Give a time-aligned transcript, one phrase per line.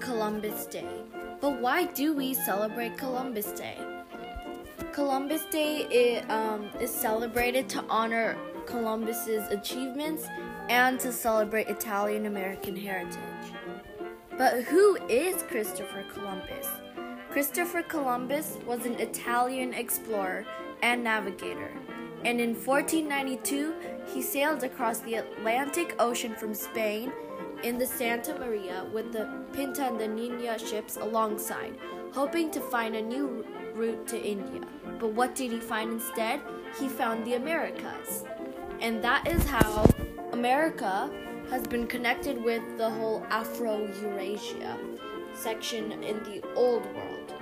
[0.00, 0.86] Columbus Day.
[1.40, 3.76] But why do we celebrate Columbus Day?
[4.92, 10.26] Columbus Day it, um, is celebrated to honor Columbus's achievements
[10.68, 13.18] and to celebrate Italian American heritage.
[14.38, 16.66] But who is Christopher Columbus?
[17.30, 20.46] Christopher Columbus was an Italian explorer
[20.82, 21.72] and navigator,
[22.24, 23.74] and in 1492
[24.12, 27.12] he sailed across the Atlantic Ocean from Spain
[27.62, 31.76] in the Santa Maria with the Pinta and the Nina ships alongside,
[32.12, 33.44] hoping to find a new
[33.74, 34.62] route to India.
[34.98, 36.40] But what did he find instead?
[36.78, 38.24] He found the Americas.
[38.80, 39.86] And that is how
[40.32, 41.10] America
[41.50, 44.78] has been connected with the whole Afro Eurasia
[45.34, 47.34] section in the old world.